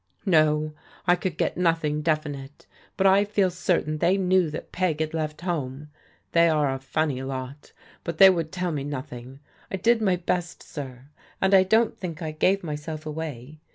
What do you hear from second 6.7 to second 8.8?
a ftmny lot, but they would tell